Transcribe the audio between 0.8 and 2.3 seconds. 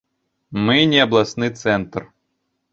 не абласны цэнтр.